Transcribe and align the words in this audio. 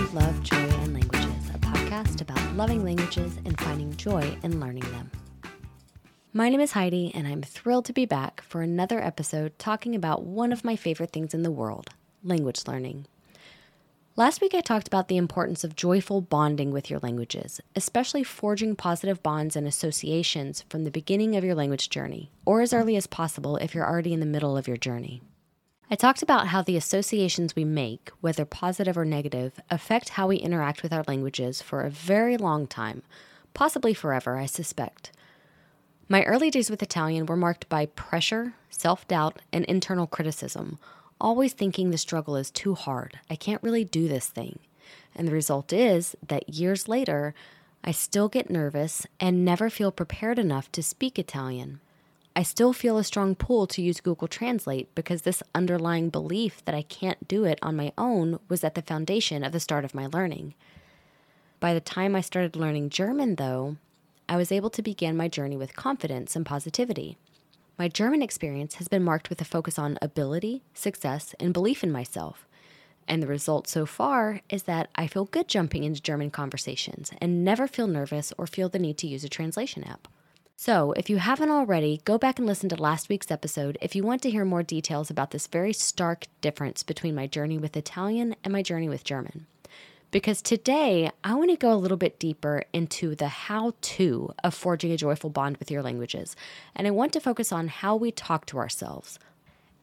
Love, 0.00 0.42
Joy, 0.42 0.56
and 0.56 0.94
Languages, 0.94 1.50
a 1.54 1.58
podcast 1.58 2.20
about 2.20 2.56
loving 2.56 2.82
languages 2.82 3.36
and 3.44 3.60
finding 3.60 3.94
joy 3.96 4.36
in 4.42 4.58
learning 4.58 4.90
them. 4.90 5.10
My 6.32 6.48
name 6.48 6.60
is 6.60 6.72
Heidi, 6.72 7.12
and 7.14 7.28
I'm 7.28 7.42
thrilled 7.42 7.84
to 7.84 7.92
be 7.92 8.06
back 8.06 8.40
for 8.40 8.62
another 8.62 8.98
episode 8.98 9.56
talking 9.58 9.94
about 9.94 10.24
one 10.24 10.52
of 10.52 10.64
my 10.64 10.74
favorite 10.74 11.12
things 11.12 11.34
in 11.34 11.42
the 11.44 11.50
world 11.50 11.90
language 12.24 12.66
learning. 12.66 13.06
Last 14.16 14.40
week, 14.40 14.54
I 14.54 14.62
talked 14.62 14.88
about 14.88 15.08
the 15.08 15.18
importance 15.18 15.64
of 15.64 15.76
joyful 15.76 16.22
bonding 16.22 16.72
with 16.72 16.90
your 16.90 16.98
languages, 17.00 17.60
especially 17.76 18.24
forging 18.24 18.74
positive 18.74 19.22
bonds 19.22 19.54
and 19.54 19.66
associations 19.68 20.64
from 20.70 20.84
the 20.84 20.90
beginning 20.90 21.36
of 21.36 21.44
your 21.44 21.54
language 21.54 21.88
journey, 21.88 22.32
or 22.44 22.62
as 22.62 22.72
early 22.72 22.96
as 22.96 23.06
possible 23.06 23.58
if 23.58 23.74
you're 23.74 23.88
already 23.88 24.12
in 24.12 24.20
the 24.20 24.26
middle 24.26 24.56
of 24.56 24.66
your 24.66 24.78
journey. 24.78 25.20
I 25.90 25.96
talked 25.96 26.22
about 26.22 26.48
how 26.48 26.62
the 26.62 26.76
associations 26.76 27.56
we 27.56 27.64
make, 27.64 28.10
whether 28.20 28.44
positive 28.44 28.96
or 28.96 29.04
negative, 29.04 29.58
affect 29.70 30.10
how 30.10 30.28
we 30.28 30.36
interact 30.36 30.82
with 30.82 30.92
our 30.92 31.04
languages 31.08 31.60
for 31.60 31.82
a 31.82 31.90
very 31.90 32.36
long 32.36 32.66
time, 32.68 33.02
possibly 33.54 33.92
forever, 33.92 34.36
I 34.36 34.46
suspect. 34.46 35.10
My 36.08 36.22
early 36.24 36.50
days 36.50 36.70
with 36.70 36.82
Italian 36.82 37.26
were 37.26 37.36
marked 37.36 37.68
by 37.68 37.86
pressure, 37.86 38.54
self 38.70 39.06
doubt, 39.08 39.40
and 39.52 39.64
internal 39.64 40.06
criticism 40.06 40.78
always 41.20 41.52
thinking 41.52 41.90
the 41.90 41.98
struggle 41.98 42.36
is 42.36 42.50
too 42.50 42.74
hard. 42.74 43.18
I 43.28 43.36
can't 43.36 43.62
really 43.62 43.84
do 43.84 44.08
this 44.08 44.28
thing. 44.28 44.58
And 45.14 45.28
the 45.28 45.32
result 45.32 45.72
is 45.72 46.16
that 46.26 46.48
years 46.48 46.88
later, 46.88 47.34
I 47.84 47.92
still 47.92 48.28
get 48.28 48.50
nervous 48.50 49.06
and 49.18 49.44
never 49.44 49.70
feel 49.70 49.92
prepared 49.92 50.38
enough 50.38 50.72
to 50.72 50.82
speak 50.82 51.18
Italian. 51.18 51.80
I 52.36 52.44
still 52.44 52.72
feel 52.72 52.96
a 52.96 53.04
strong 53.04 53.34
pull 53.34 53.66
to 53.66 53.82
use 53.82 54.00
Google 54.00 54.28
Translate 54.28 54.94
because 54.94 55.22
this 55.22 55.42
underlying 55.54 56.10
belief 56.10 56.64
that 56.64 56.74
I 56.74 56.82
can't 56.82 57.26
do 57.26 57.44
it 57.44 57.58
on 57.60 57.76
my 57.76 57.92
own 57.98 58.38
was 58.48 58.62
at 58.62 58.76
the 58.76 58.82
foundation 58.82 59.42
of 59.42 59.52
the 59.52 59.58
start 59.58 59.84
of 59.84 59.94
my 59.94 60.06
learning. 60.06 60.54
By 61.58 61.74
the 61.74 61.80
time 61.80 62.14
I 62.14 62.20
started 62.20 62.54
learning 62.54 62.90
German, 62.90 63.34
though, 63.34 63.76
I 64.28 64.36
was 64.36 64.52
able 64.52 64.70
to 64.70 64.82
begin 64.82 65.16
my 65.16 65.26
journey 65.26 65.56
with 65.56 65.74
confidence 65.74 66.36
and 66.36 66.46
positivity. 66.46 67.18
My 67.76 67.88
German 67.88 68.22
experience 68.22 68.76
has 68.76 68.86
been 68.86 69.02
marked 69.02 69.28
with 69.28 69.40
a 69.40 69.44
focus 69.44 69.76
on 69.76 69.98
ability, 70.00 70.62
success, 70.72 71.34
and 71.40 71.52
belief 71.52 71.82
in 71.82 71.90
myself. 71.90 72.46
And 73.08 73.20
the 73.20 73.26
result 73.26 73.66
so 73.66 73.86
far 73.86 74.40
is 74.48 74.62
that 74.64 74.88
I 74.94 75.08
feel 75.08 75.24
good 75.24 75.48
jumping 75.48 75.82
into 75.82 76.00
German 76.00 76.30
conversations 76.30 77.10
and 77.20 77.44
never 77.44 77.66
feel 77.66 77.88
nervous 77.88 78.32
or 78.38 78.46
feel 78.46 78.68
the 78.68 78.78
need 78.78 78.98
to 78.98 79.08
use 79.08 79.24
a 79.24 79.28
translation 79.28 79.82
app. 79.82 80.06
So, 80.62 80.92
if 80.92 81.08
you 81.08 81.16
haven't 81.16 81.50
already, 81.50 82.02
go 82.04 82.18
back 82.18 82.38
and 82.38 82.46
listen 82.46 82.68
to 82.68 82.76
last 82.76 83.08
week's 83.08 83.30
episode 83.30 83.78
if 83.80 83.96
you 83.96 84.02
want 84.02 84.20
to 84.20 84.30
hear 84.30 84.44
more 84.44 84.62
details 84.62 85.08
about 85.08 85.30
this 85.30 85.46
very 85.46 85.72
stark 85.72 86.26
difference 86.42 86.82
between 86.82 87.14
my 87.14 87.26
journey 87.26 87.56
with 87.56 87.78
Italian 87.78 88.36
and 88.44 88.52
my 88.52 88.60
journey 88.62 88.86
with 88.86 89.02
German 89.02 89.46
because 90.10 90.42
today 90.42 91.10
I 91.24 91.32
want 91.32 91.48
to 91.48 91.56
go 91.56 91.72
a 91.72 91.80
little 91.80 91.96
bit 91.96 92.18
deeper 92.18 92.64
into 92.74 93.14
the 93.14 93.28
how 93.28 93.72
to 93.80 94.34
of 94.44 94.52
forging 94.52 94.92
a 94.92 94.98
joyful 94.98 95.30
bond 95.30 95.56
with 95.56 95.70
your 95.70 95.82
languages. 95.82 96.36
And 96.76 96.86
I 96.86 96.90
want 96.90 97.14
to 97.14 97.20
focus 97.20 97.52
on 97.52 97.68
how 97.68 97.96
we 97.96 98.12
talk 98.12 98.44
to 98.46 98.58
ourselves. 98.58 99.18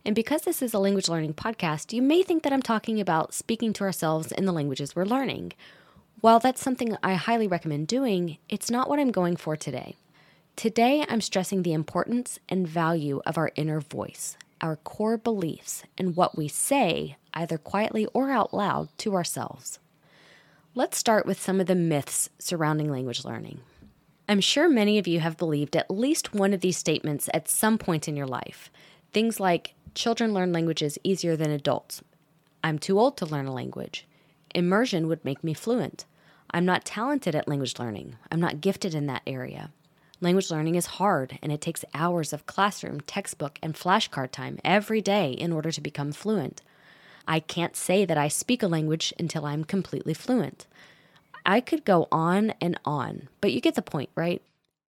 And 0.06 0.14
because 0.14 0.44
this 0.44 0.62
is 0.62 0.76
a 0.76 0.80
language 0.80 1.10
learning 1.10 1.34
podcast, 1.34 1.92
you 1.92 2.04
may 2.04 2.22
think 2.22 2.44
that 2.44 2.54
I'm 2.54 2.62
talking 2.62 3.02
about 3.02 3.34
speaking 3.34 3.74
to 3.74 3.84
ourselves 3.84 4.32
in 4.32 4.46
the 4.46 4.54
languages 4.54 4.96
we're 4.96 5.06
learning. 5.06 5.54
While 6.22 6.40
that's 6.40 6.62
something 6.62 6.96
I 7.02 7.16
highly 7.16 7.48
recommend 7.48 7.88
doing, 7.88 8.38
it's 8.48 8.70
not 8.70 8.88
what 8.88 9.00
I'm 9.00 9.12
going 9.12 9.38
for 9.38 9.56
today. 9.56 9.96
Today, 10.58 11.06
I'm 11.08 11.22
stressing 11.22 11.62
the 11.62 11.74
importance 11.74 12.40
and 12.50 12.68
value 12.68 13.22
of 13.28 13.38
our 13.38 13.52
inner 13.56 13.80
voice, 13.80 14.38
our 14.60 14.76
core 14.76 15.16
beliefs, 15.16 15.84
and 16.00 16.16
what 16.16 16.36
we 16.36 16.48
say, 16.48 17.16
either 17.36 17.60
quietly 17.60 18.08
or 18.08 18.32
out 18.32 18.56
loud, 18.56 18.90
to 18.98 19.14
ourselves. 19.14 19.78
Let's 20.74 20.98
start 20.98 21.28
with 21.28 21.40
some 21.40 21.62
of 21.62 21.68
the 21.68 21.76
myths 21.76 22.32
surrounding 22.40 22.90
language 22.90 23.24
learning. 23.24 23.60
I'm 24.28 24.42
sure 24.42 24.68
many 24.68 24.98
of 24.98 25.08
you 25.08 25.20
have 25.20 25.38
believed 25.38 25.76
at 25.76 25.92
least 25.92 26.34
one 26.34 26.56
of 26.56 26.62
these 26.62 26.76
statements 26.76 27.30
at 27.36 27.48
some 27.48 27.78
point 27.78 28.08
in 28.08 28.16
your 28.16 28.26
life. 28.26 28.72
Things 29.14 29.40
like, 29.40 29.76
children 29.94 30.34
learn 30.34 30.52
languages 30.54 30.98
easier 31.04 31.36
than 31.36 31.52
adults. 31.52 32.02
I'm 32.64 32.80
too 32.80 33.00
old 33.00 33.16
to 33.18 33.28
learn 33.28 33.46
a 33.46 33.54
language. 33.54 34.08
Immersion 34.56 35.08
would 35.08 35.24
make 35.24 35.44
me 35.44 35.54
fluent. 35.54 36.06
I'm 36.50 36.66
not 36.66 36.84
talented 36.84 37.36
at 37.36 37.48
language 37.48 37.78
learning. 37.78 38.16
I'm 38.32 38.42
not 38.42 38.60
gifted 38.60 38.96
in 38.96 39.06
that 39.06 39.22
area. 39.28 39.72
Language 40.20 40.50
learning 40.50 40.76
is 40.76 40.86
hard, 40.98 41.38
and 41.44 41.52
it 41.52 41.62
takes 41.62 41.86
hours 41.94 42.34
of 42.34 42.48
classroom, 42.48 43.02
textbook, 43.02 43.60
and 43.62 43.76
flashcard 43.76 44.32
time 44.32 44.58
every 44.64 45.00
day 45.00 45.32
in 45.32 45.54
order 45.54 45.72
to 45.72 45.82
become 45.82 46.12
fluent. 46.12 46.64
I 47.28 47.40
can't 47.40 47.76
say 47.76 48.04
that 48.06 48.18
I 48.18 48.28
speak 48.28 48.64
a 48.64 48.68
language 48.68 49.14
until 49.20 49.46
I'm 49.46 49.64
completely 49.64 50.16
fluent. 50.16 50.66
I 51.46 51.62
could 51.62 51.86
go 51.86 52.08
on 52.12 52.54
and 52.60 52.80
on, 52.84 53.30
but 53.42 53.54
you 53.54 53.62
get 53.62 53.76
the 53.76 53.82
point, 53.84 54.10
right? 54.16 54.42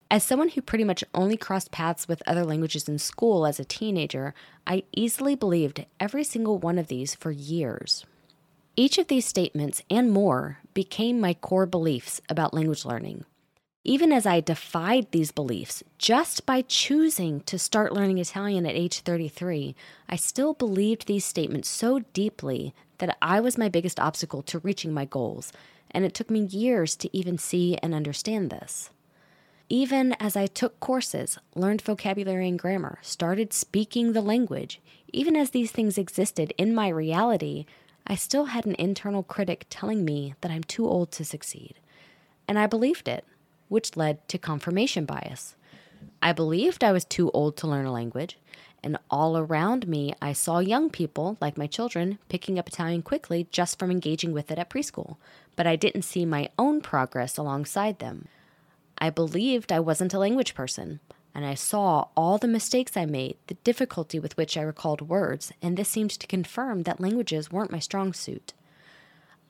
As 0.09 0.23
someone 0.23 0.49
who 0.49 0.61
pretty 0.61 0.83
much 0.83 1.03
only 1.13 1.37
crossed 1.37 1.71
paths 1.71 2.07
with 2.07 2.23
other 2.25 2.43
languages 2.43 2.89
in 2.89 2.97
school 2.97 3.45
as 3.45 3.59
a 3.59 3.63
teenager, 3.63 4.33
I 4.65 4.83
easily 4.91 5.35
believed 5.35 5.85
every 5.99 6.23
single 6.23 6.57
one 6.57 6.79
of 6.79 6.87
these 6.87 7.13
for 7.15 7.31
years. 7.31 8.05
Each 8.75 8.97
of 8.97 9.07
these 9.07 9.25
statements 9.25 9.83
and 9.89 10.11
more 10.11 10.57
became 10.73 11.21
my 11.21 11.35
core 11.35 11.65
beliefs 11.65 12.21
about 12.27 12.53
language 12.53 12.85
learning. 12.85 13.23
Even 13.83 14.11
as 14.11 14.27
I 14.27 14.41
defied 14.41 15.07
these 15.09 15.31
beliefs, 15.31 15.83
just 15.97 16.45
by 16.45 16.61
choosing 16.61 17.41
to 17.41 17.57
start 17.57 17.93
learning 17.93 18.19
Italian 18.19 18.67
at 18.67 18.75
age 18.75 18.99
33, 18.99 19.75
I 20.07 20.15
still 20.17 20.53
believed 20.53 21.07
these 21.07 21.25
statements 21.25 21.67
so 21.67 21.99
deeply 22.13 22.75
that 22.99 23.17
I 23.23 23.39
was 23.39 23.57
my 23.57 23.69
biggest 23.69 23.99
obstacle 23.99 24.43
to 24.43 24.59
reaching 24.59 24.93
my 24.93 25.05
goals, 25.05 25.51
and 25.89 26.05
it 26.05 26.13
took 26.13 26.29
me 26.29 26.41
years 26.41 26.95
to 26.97 27.09
even 27.17 27.39
see 27.39 27.75
and 27.81 27.95
understand 27.95 28.51
this. 28.51 28.91
Even 29.67 30.13
as 30.19 30.35
I 30.35 30.45
took 30.45 30.79
courses, 30.79 31.39
learned 31.55 31.81
vocabulary 31.81 32.47
and 32.47 32.59
grammar, 32.59 32.99
started 33.01 33.51
speaking 33.51 34.13
the 34.13 34.21
language, 34.21 34.79
even 35.11 35.35
as 35.35 35.49
these 35.49 35.71
things 35.71 35.97
existed 35.97 36.53
in 36.55 36.75
my 36.75 36.89
reality, 36.89 37.65
I 38.05 38.13
still 38.13 38.45
had 38.45 38.67
an 38.67 38.75
internal 38.77 39.23
critic 39.23 39.65
telling 39.71 40.05
me 40.05 40.35
that 40.41 40.51
I'm 40.51 40.63
too 40.63 40.87
old 40.87 41.11
to 41.13 41.25
succeed. 41.25 41.79
And 42.47 42.59
I 42.59 42.67
believed 42.67 43.07
it 43.07 43.25
which 43.71 43.95
led 43.95 44.27
to 44.27 44.37
confirmation 44.37 45.05
bias. 45.05 45.55
I 46.21 46.33
believed 46.33 46.83
I 46.83 46.91
was 46.91 47.05
too 47.05 47.31
old 47.31 47.55
to 47.57 47.67
learn 47.67 47.85
a 47.85 47.91
language, 47.93 48.37
and 48.83 48.97
all 49.09 49.37
around 49.37 49.87
me, 49.87 50.13
I 50.21 50.33
saw 50.33 50.59
young 50.59 50.89
people, 50.89 51.37
like 51.39 51.57
my 51.57 51.67
children, 51.67 52.19
picking 52.27 52.59
up 52.59 52.67
Italian 52.67 53.01
quickly 53.01 53.47
just 53.49 53.79
from 53.79 53.89
engaging 53.89 54.33
with 54.33 54.51
it 54.51 54.59
at 54.59 54.69
preschool, 54.69 55.15
but 55.55 55.67
I 55.67 55.77
didn't 55.77 56.01
see 56.01 56.25
my 56.25 56.49
own 56.59 56.81
progress 56.81 57.37
alongside 57.37 57.99
them. 57.99 58.27
I 58.97 59.09
believed 59.09 59.71
I 59.71 59.79
wasn't 59.79 60.13
a 60.13 60.19
language 60.19 60.53
person, 60.53 60.99
and 61.33 61.45
I 61.45 61.53
saw 61.53 62.09
all 62.17 62.37
the 62.37 62.49
mistakes 62.49 62.97
I 62.97 63.05
made, 63.05 63.37
the 63.47 63.53
difficulty 63.63 64.19
with 64.19 64.35
which 64.35 64.57
I 64.57 64.63
recalled 64.63 65.07
words, 65.07 65.53
and 65.61 65.77
this 65.77 65.87
seemed 65.87 66.11
to 66.11 66.27
confirm 66.27 66.83
that 66.83 66.99
languages 66.99 67.53
weren't 67.53 67.71
my 67.71 67.79
strong 67.79 68.11
suit. 68.11 68.51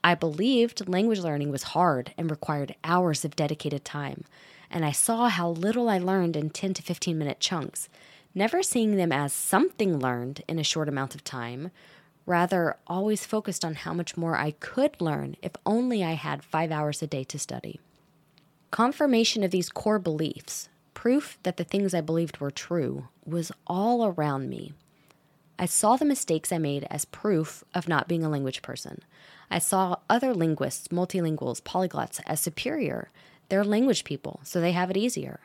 I 0.04 0.16
believed 0.16 0.90
language 0.90 1.20
learning 1.20 1.52
was 1.52 1.64
hard 1.64 2.14
and 2.18 2.30
required 2.30 2.76
hours 2.84 3.24
of 3.24 3.36
dedicated 3.36 3.86
time, 3.86 4.24
and 4.70 4.84
I 4.84 4.92
saw 4.92 5.30
how 5.30 5.50
little 5.50 5.90
I 5.90 6.00
learned 6.00 6.36
in 6.36 6.50
10 6.50 6.74
to 6.76 6.82
15 6.82 7.18
minute 7.18 7.40
chunks, 7.40 7.88
never 8.34 8.64
seeing 8.64 8.96
them 8.96 9.12
as 9.12 9.32
something 9.32 10.00
learned 10.00 10.42
in 10.48 10.58
a 10.58 10.64
short 10.64 10.90
amount 10.90 11.14
of 11.14 11.24
time, 11.24 11.70
rather, 12.26 12.78
always 12.88 13.26
focused 13.26 13.64
on 13.64 13.76
how 13.76 13.94
much 13.94 14.18
more 14.18 14.36
I 14.36 14.52
could 14.52 15.00
learn 15.00 15.36
if 15.42 15.52
only 15.66 16.04
I 16.04 16.14
had 16.14 16.44
five 16.44 16.72
hours 16.72 17.02
a 17.02 17.08
day 17.08 17.24
to 17.26 17.38
study. 17.38 17.80
Confirmation 18.72 19.44
of 19.44 19.52
these 19.52 19.70
core 19.70 20.00
beliefs, 20.00 20.70
proof 20.94 21.38
that 21.44 21.58
the 21.58 21.64
things 21.64 21.94
I 21.94 22.02
believed 22.02 22.40
were 22.40 22.52
true, 22.52 23.10
was 23.26 23.52
all 23.68 24.06
around 24.06 24.50
me. 24.50 24.74
I 25.60 25.66
saw 25.66 25.96
the 25.96 26.06
mistakes 26.06 26.52
I 26.52 26.58
made 26.58 26.88
as 26.90 27.06
proof 27.06 27.64
of 27.76 27.88
not 27.88 28.08
being 28.08 28.24
a 28.24 28.30
language 28.30 28.62
person. 28.62 29.04
I 29.52 29.60
saw 29.60 29.98
other 30.10 30.34
linguists, 30.34 30.88
multilinguals, 30.88 31.62
polyglots 31.62 32.22
as 32.26 32.40
superior. 32.40 33.12
They're 33.50 33.66
language 33.66 34.06
people, 34.06 34.40
so 34.44 34.62
they 34.62 34.72
have 34.72 34.90
it 34.90 34.96
easier. 34.96 35.42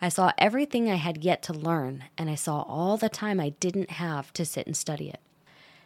I 0.00 0.10
saw 0.10 0.32
everything 0.36 0.90
I 0.90 0.96
had 0.96 1.24
yet 1.24 1.42
to 1.44 1.54
learn, 1.54 2.04
and 2.18 2.28
I 2.28 2.34
saw 2.34 2.60
all 2.68 2.98
the 2.98 3.08
time 3.08 3.40
I 3.40 3.54
didn't 3.58 3.92
have 3.92 4.30
to 4.34 4.44
sit 4.44 4.66
and 4.66 4.76
study 4.76 5.08
it. 5.08 5.20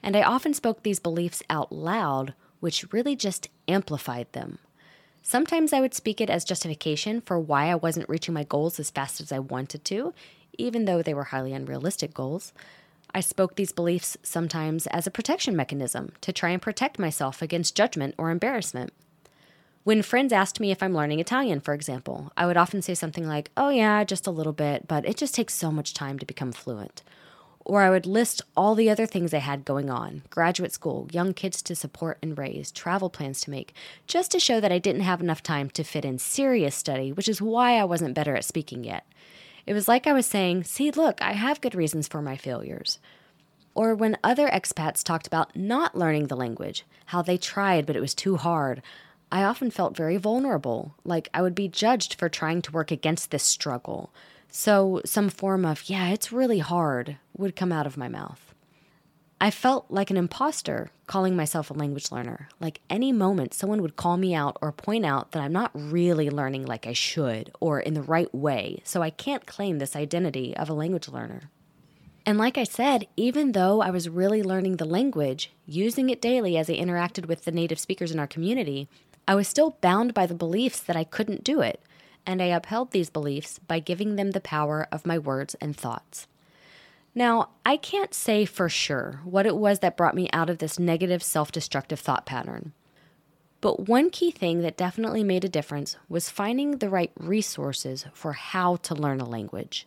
And 0.03 0.17
I 0.17 0.23
often 0.23 0.53
spoke 0.53 0.83
these 0.83 0.99
beliefs 0.99 1.45
out 1.49 1.71
loud, 1.71 2.35
which 2.59 2.93
really 2.93 3.15
just 3.15 3.49
amplified 3.69 4.27
them. 4.33 4.59
Sometimes 5.23 5.73
I 5.73 5.81
would 5.81 5.95
speak 5.95 6.21
it 6.21 6.29
as 6.29 6.45
justification 6.45 7.21
for 7.21 7.39
why 7.39 7.71
I 7.71 7.77
wasn't 7.77 8.09
reaching 8.09 8.35
my 8.35 8.43
goals 8.43 8.81
as 8.81 8.91
fast 8.91 9.21
as 9.21 9.31
I 9.31 9.39
wanted 9.39 9.85
to, 9.85 10.13
even 10.59 10.87
though 10.87 11.03
they 11.03 11.15
were 11.15 11.25
highly 11.25 11.53
unrealistic 11.53 12.15
goals. 12.15 12.53
I 13.15 13.21
spoke 13.21 13.57
these 13.57 13.73
beliefs 13.73 14.17
sometimes 14.23 14.87
as 14.89 15.07
a 15.07 15.11
protection 15.11 15.57
mechanism 15.57 16.13
to 16.21 16.33
try 16.33 16.51
and 16.51 16.63
protect 16.63 16.99
myself 16.99 17.43
against 17.43 17.77
judgment 17.77 18.15
or 18.19 18.31
embarrassment. 18.31 18.93
When 19.83 20.03
friends 20.03 20.33
asked 20.33 20.61
me 20.61 20.71
if 20.71 20.83
I'm 20.83 20.95
learning 20.95 21.21
Italian, 21.21 21.61
for 21.61 21.73
example, 21.75 22.31
I 22.37 22.47
would 22.47 22.57
often 22.57 22.83
say 22.83 22.95
something 22.95 23.27
like, 23.27 23.51
Oh, 23.57 23.71
yeah, 23.71 24.05
just 24.05 24.27
a 24.27 24.31
little 24.31 24.53
bit, 24.53 24.87
but 24.87 25.07
it 25.07 25.17
just 25.17 25.35
takes 25.35 25.55
so 25.55 25.71
much 25.71 25.95
time 25.95 26.19
to 26.19 26.27
become 26.27 26.53
fluent. 26.53 27.03
Or 27.65 27.83
I 27.83 27.91
would 27.91 28.07
list 28.07 28.43
all 28.57 28.75
the 28.75 28.91
other 28.91 29.07
things 29.07 29.33
I 29.33 29.39
had 29.39 29.65
going 29.65 29.91
on 29.91 30.23
graduate 30.31 30.73
school, 30.73 31.09
young 31.13 31.33
kids 31.33 31.63
to 31.63 31.75
support 31.75 32.19
and 32.23 32.37
raise, 32.37 32.71
travel 32.71 33.11
plans 33.11 33.41
to 33.43 33.51
make, 33.51 33.75
just 34.07 34.31
to 34.33 34.41
show 34.41 34.61
that 34.61 34.73
I 34.73 34.79
didn't 34.79 35.03
have 35.03 35.21
enough 35.21 35.43
time 35.43 35.71
to 35.71 35.85
fit 35.85 36.05
in 36.05 36.19
serious 36.19 36.75
study, 36.75 37.13
which 37.13 37.29
is 37.29 37.43
why 37.43 37.79
I 37.79 37.85
wasn't 37.85 38.15
better 38.15 38.37
at 38.37 38.45
speaking 38.45 38.85
yet. 38.85 39.07
It 39.67 39.75
was 39.75 39.89
like 39.89 40.07
I 40.07 40.13
was 40.13 40.27
saying, 40.27 40.65
see, 40.65 40.91
look, 40.91 41.21
I 41.23 41.33
have 41.33 41.61
good 41.61 41.75
reasons 41.75 42.09
for 42.09 42.23
my 42.23 42.37
failures. 42.37 42.99
Or 43.75 43.95
when 43.95 44.19
other 44.25 44.49
expats 44.49 45.03
talked 45.03 45.27
about 45.27 45.55
not 45.55 45.97
learning 45.97 46.27
the 46.27 46.37
language, 46.37 46.85
how 47.07 47.23
they 47.23 47.37
tried, 47.37 47.87
but 47.87 47.97
it 47.97 48.01
was 48.01 48.15
too 48.15 48.37
hard, 48.37 48.83
I 49.33 49.45
often 49.45 49.71
felt 49.71 49.97
very 49.97 50.17
vulnerable, 50.17 50.97
like 51.05 51.29
I 51.33 51.43
would 51.43 51.55
be 51.55 51.69
judged 51.69 52.15
for 52.15 52.29
trying 52.29 52.63
to 52.63 52.73
work 52.73 52.91
against 52.91 53.31
this 53.31 53.45
struggle. 53.45 54.11
So 54.49 55.01
some 55.05 55.29
form 55.29 55.65
of, 55.65 55.89
yeah, 55.89 56.09
it's 56.09 56.33
really 56.33 56.59
hard, 56.59 57.19
would 57.37 57.55
come 57.55 57.71
out 57.71 57.87
of 57.87 57.97
my 57.97 58.09
mouth. 58.09 58.50
I 59.43 59.51
felt 59.51 59.87
like 59.89 60.11
an 60.11 60.19
imposter 60.19 60.91
calling 61.07 61.35
myself 61.35 61.71
a 61.71 61.75
language 61.75 62.13
learner. 62.13 62.51
Like 62.61 62.83
any 62.91 63.11
moment, 63.11 63.55
someone 63.55 63.81
would 63.81 63.97
call 63.97 64.19
me 64.19 64.35
out 64.35 64.59
or 64.61 64.71
point 64.71 65.07
out 65.07 65.33
that 65.33 65.43
I'm 65.43 65.53
not 65.53 65.71
really 65.73 66.29
learning 66.29 66.67
like 66.67 66.87
I 66.87 66.93
should 66.93 67.51
or 67.59 67.81
in 67.81 67.95
the 67.95 68.03
right 68.03 68.33
way, 68.35 68.83
so 68.85 69.01
I 69.01 69.09
can't 69.09 69.47
claim 69.47 69.79
this 69.79 69.97
identity 69.97 70.55
of 70.55 70.69
a 70.69 70.75
language 70.75 71.09
learner. 71.09 71.51
And 72.27 72.37
like 72.37 72.59
I 72.59 72.65
said, 72.65 73.07
even 73.17 73.53
though 73.53 73.81
I 73.81 73.91
was 73.91 74.11
really 74.11 74.43
learning 74.43 74.77
the 74.77 74.85
language, 74.85 75.51
using 75.65 76.11
it 76.11 76.21
daily 76.21 76.59
as 76.59 76.69
I 76.69 76.75
interacted 76.75 77.25
with 77.25 77.47
the 77.47 77.51
native 77.51 77.79
speakers 77.79 78.13
in 78.13 78.19
our 78.19 78.27
community, 78.27 78.89
I 79.27 79.37
was 79.37 79.49
still 79.49 79.79
bound 79.81 80.13
by 80.13 80.27
the 80.27 80.35
beliefs 80.35 80.81
that 80.81 80.97
I 80.97 81.05
couldn't 81.05 81.45
do 81.45 81.63
it, 81.63 81.81
and 82.27 82.43
I 82.43 82.47
upheld 82.47 82.91
these 82.91 83.09
beliefs 83.09 83.59
by 83.59 83.79
giving 83.79 84.17
them 84.17 84.33
the 84.33 84.41
power 84.41 84.87
of 84.93 85.07
my 85.07 85.19
words 85.19 85.55
and 85.63 85.75
thoughts. 85.75 86.27
Now, 87.15 87.51
I 87.67 87.77
can't 87.77 88.15
say 88.15 88.45
for 88.45 88.69
sure 88.69 89.21
what 89.25 89.47
it 89.47 89.57
was 89.57 89.81
that 89.81 89.97
brought 89.97 90.15
me 90.15 90.29
out 90.33 90.49
of 90.49 90.59
this 90.59 90.79
negative 90.79 91.23
self 91.23 91.51
destructive 91.51 91.99
thought 91.99 92.27
pattern. 92.27 92.73
But 93.61 93.89
one 93.89 94.11
key 94.11 94.31
thing 94.31 94.61
that 94.61 94.77
definitely 94.77 95.25
made 95.25 95.45
a 95.45 95.49
difference 95.49 95.97
was 96.09 96.31
finding 96.31 96.79
the 96.79 96.89
right 96.89 97.13
resources 97.19 98.07
for 98.15 98.33
how 98.33 98.77
to 98.77 98.95
learn 98.95 99.21
a 99.21 99.29
language. 99.29 99.87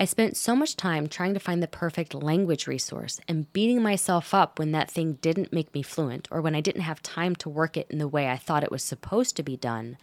I 0.00 0.04
spent 0.04 0.36
so 0.36 0.54
much 0.56 0.76
time 0.76 1.08
trying 1.08 1.34
to 1.34 1.40
find 1.40 1.62
the 1.62 1.68
perfect 1.68 2.14
language 2.14 2.66
resource 2.66 3.20
and 3.26 3.52
beating 3.52 3.82
myself 3.82 4.32
up 4.32 4.58
when 4.58 4.72
that 4.72 4.90
thing 4.90 5.14
didn't 5.14 5.52
make 5.52 5.74
me 5.74 5.82
fluent 5.82 6.28
or 6.30 6.40
when 6.40 6.54
I 6.54 6.60
didn't 6.60 6.82
have 6.82 7.02
time 7.02 7.34
to 7.36 7.48
work 7.48 7.76
it 7.76 7.88
in 7.90 7.98
the 7.98 8.08
way 8.08 8.28
I 8.28 8.36
thought 8.36 8.62
it 8.62 8.70
was 8.70 8.82
supposed 8.82 9.36
to 9.36 9.42
be 9.42 9.56
done 9.56 9.96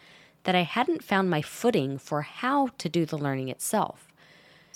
that 0.43 0.55
I 0.55 0.63
hadn't 0.63 1.03
found 1.03 1.29
my 1.29 1.41
footing 1.41 1.97
for 1.97 2.21
how 2.21 2.67
to 2.77 2.89
do 2.89 3.05
the 3.05 3.17
learning 3.17 3.47
itself. 3.49 4.04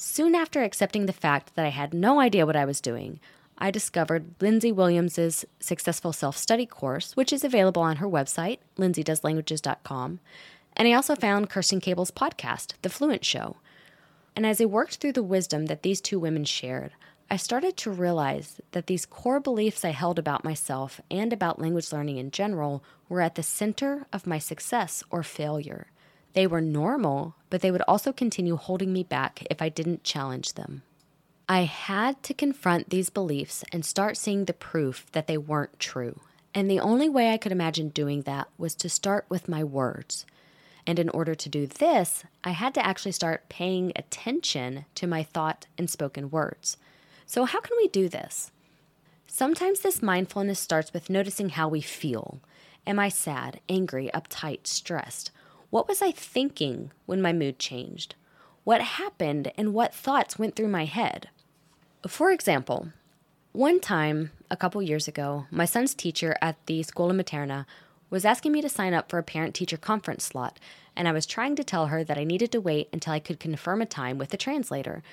Soon 0.02 0.34
after 0.34 0.64
accepting 0.64 1.06
the 1.06 1.14
fact 1.14 1.56
that 1.56 1.66
I 1.66 1.70
had 1.70 1.94
no 1.94 2.22
idea 2.22 2.46
what 2.46 2.56
I 2.56 2.64
was 2.64 2.80
doing, 2.80 3.20
I 3.58 3.70
discovered 3.70 4.34
Lindsay 4.40 4.72
Williams's 4.72 5.44
Successful 5.60 6.14
Self-Study 6.14 6.68
course, 6.68 7.18
which 7.18 7.34
is 7.34 7.44
available 7.44 7.82
on 7.82 7.98
her 7.98 8.08
website, 8.08 8.60
lindsaydoeslanguages.com, 8.78 10.20
and 10.78 10.88
I 10.88 10.94
also 10.94 11.16
found 11.16 11.50
Kerstin 11.50 11.82
Cable's 11.82 12.12
podcast, 12.12 12.76
The 12.82 12.90
Fluent 12.90 13.26
Show 13.26 13.58
and 14.40 14.46
as 14.46 14.62
I 14.62 14.66
worked 14.66 14.96
through 14.96 15.12
the 15.12 15.22
wisdom 15.22 15.66
that 15.66 15.84
these 15.84 16.00
two 16.00 16.18
women 16.18 16.46
shared, 16.46 16.94
I 17.30 17.36
started 17.36 17.76
to 17.76 17.92
realize 17.92 18.62
that 18.72 18.88
these 18.88 19.06
core 19.06 19.42
beliefs 19.42 19.84
I 19.84 19.90
held 19.90 20.18
about 20.18 20.46
myself 20.46 21.02
and 21.12 21.34
about 21.34 21.60
language 21.60 21.92
learning 21.92 22.16
in 22.16 22.32
general 22.32 22.82
were 23.10 23.20
at 23.20 23.36
the 23.36 23.44
center 23.44 24.06
of 24.14 24.26
my 24.26 24.40
success 24.40 25.04
or 25.12 25.24
failure. 25.24 25.88
They 26.34 26.48
were 26.48 26.62
normal, 26.62 27.36
but 27.50 27.62
they 27.62 27.72
would 27.72 27.82
also 27.88 28.14
continue 28.14 28.56
holding 28.56 28.94
me 28.94 29.04
back 29.04 29.46
if 29.50 29.62
I 29.62 29.70
didn't 29.70 30.04
challenge 30.04 30.54
them. 30.54 30.84
I 31.48 31.62
had 31.62 32.22
to 32.24 32.34
confront 32.34 32.90
these 32.90 33.10
beliefs 33.10 33.64
and 33.72 33.84
start 33.84 34.18
seeing 34.18 34.46
the 34.46 34.54
proof 34.54 35.12
that 35.14 35.26
they 35.26 35.38
weren't 35.38 35.80
true. 35.80 36.20
And 36.54 36.70
the 36.70 36.80
only 36.80 37.10
way 37.10 37.32
I 37.32 37.38
could 37.38 37.52
imagine 37.52 37.90
doing 37.90 38.22
that 38.24 38.50
was 38.58 38.76
to 38.76 38.90
start 38.90 39.26
with 39.30 39.50
my 39.50 39.64
words. 39.64 40.26
And 40.86 41.00
in 41.00 41.10
order 41.10 41.36
to 41.36 41.50
do 41.50 41.68
this, 41.68 42.24
I 42.44 42.52
had 42.52 42.74
to 42.76 42.86
actually 42.86 43.12
start 43.14 43.50
paying 43.50 43.92
attention 43.96 44.86
to 44.96 45.08
my 45.08 45.24
thought 45.24 45.68
and 45.78 45.90
spoken 45.90 46.30
words. 46.30 46.78
So, 47.26 47.46
how 47.46 47.62
can 47.62 47.78
we 47.78 47.88
do 47.88 48.10
this? 48.10 48.52
Sometimes 49.28 49.82
this 49.82 50.02
mindfulness 50.02 50.60
starts 50.60 50.94
with 50.94 51.10
noticing 51.10 51.50
how 51.50 51.68
we 51.68 51.82
feel. 51.82 52.40
Am 52.88 52.98
I 52.98 53.10
sad, 53.10 53.60
angry, 53.70 54.10
uptight, 54.14 54.66
stressed? 54.66 55.30
What 55.70 55.88
was 55.88 56.02
I 56.02 56.12
thinking 56.12 56.92
when 57.06 57.22
my 57.22 57.32
mood 57.32 57.60
changed? 57.60 58.16
What 58.64 58.82
happened 58.82 59.52
and 59.56 59.74
what 59.74 59.94
thoughts 59.94 60.40
went 60.40 60.56
through 60.56 60.70
my 60.70 60.86
head? 60.86 61.30
For 62.08 62.32
example, 62.32 62.90
one 63.52 63.80
time 63.80 64.32
a 64.50 64.58
couple 64.58 64.82
years 64.82 65.08
ago, 65.08 65.46
my 65.52 65.66
son's 65.66 65.94
teacher 65.94 66.36
at 66.42 66.56
the 66.66 66.82
Scuola 66.82 67.14
Materna 67.14 67.66
was 68.10 68.26
asking 68.26 68.52
me 68.52 68.62
to 68.62 68.70
sign 68.70 68.96
up 68.96 69.10
for 69.10 69.20
a 69.20 69.24
parent 69.24 69.54
teacher 69.54 69.78
conference 69.78 70.24
slot, 70.24 70.60
and 70.96 71.08
I 71.08 71.12
was 71.12 71.28
trying 71.28 71.56
to 71.58 71.64
tell 71.64 71.88
her 71.88 72.04
that 72.04 72.18
I 72.18 72.24
needed 72.24 72.52
to 72.54 72.62
wait 72.62 72.90
until 72.92 73.14
I 73.14 73.20
could 73.20 73.40
confirm 73.40 73.82
a 73.82 73.86
time 73.86 74.18
with 74.18 74.30
the 74.30 74.38
translator. 74.38 75.04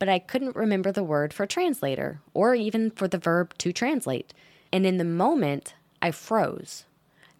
But 0.00 0.08
I 0.08 0.18
couldn't 0.18 0.56
remember 0.56 0.90
the 0.90 1.04
word 1.04 1.32
for 1.32 1.46
translator, 1.46 2.20
or 2.34 2.56
even 2.56 2.90
for 2.90 3.06
the 3.06 3.18
verb 3.18 3.56
to 3.58 3.72
translate. 3.72 4.34
And 4.72 4.84
in 4.84 4.96
the 4.96 5.04
moment, 5.04 5.74
I 6.02 6.10
froze. 6.10 6.84